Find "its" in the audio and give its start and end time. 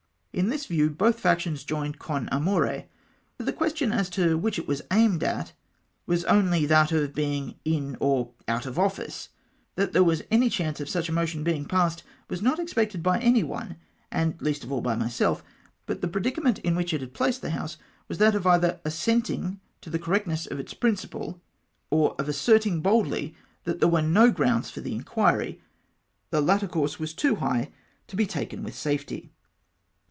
20.61-20.73